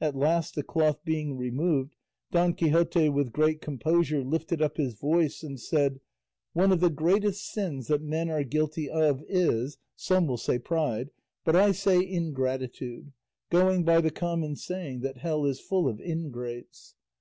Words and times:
At 0.00 0.14
last 0.14 0.54
the 0.54 0.62
cloth 0.62 1.02
being 1.04 1.36
removed, 1.36 1.96
Don 2.30 2.54
Quixote 2.54 3.08
with 3.08 3.32
great 3.32 3.60
composure 3.60 4.22
lifted 4.22 4.62
up 4.62 4.76
his 4.76 4.94
voice 4.94 5.42
and 5.42 5.58
said: 5.58 5.98
"One 6.52 6.70
of 6.70 6.78
the 6.78 6.88
greatest 6.88 7.50
sins 7.50 7.88
that 7.88 8.00
men 8.00 8.30
are 8.30 8.44
guilty 8.44 8.88
of 8.88 9.24
is 9.28 9.76
some 9.96 10.28
will 10.28 10.38
say 10.38 10.60
pride 10.60 11.10
but 11.44 11.56
I 11.56 11.72
say 11.72 11.98
ingratitude, 11.98 13.10
going 13.50 13.82
by 13.82 14.00
the 14.00 14.12
common 14.12 14.54
saying 14.54 15.00
that 15.00 15.16
hell 15.18 15.44
is 15.44 15.58
full 15.58 15.88
of 15.88 16.00
ingrates. 16.00 16.94